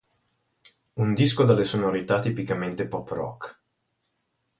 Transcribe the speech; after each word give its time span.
Un 0.95 1.13
disco 1.13 1.43
dalle 1.43 1.63
sonorità 1.63 2.19
tipicamente 2.19 2.87
Pop 2.87 3.07
rock. 3.09 3.61